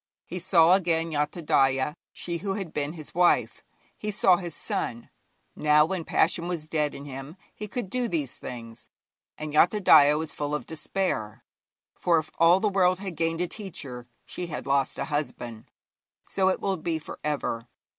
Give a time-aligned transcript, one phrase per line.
[0.25, 3.63] He saw again Yathodaya, she who had been his wife;
[3.95, 5.11] he saw his son.
[5.55, 8.87] Now, when passion was dead in him, he could do these things.
[9.37, 11.43] And Yathodaya was full of despair,
[11.93, 15.65] for if all the world had gained a teacher, she had lost a husband.
[16.25, 17.67] So it will be for ever.